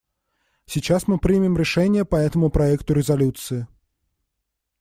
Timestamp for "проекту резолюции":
2.49-3.67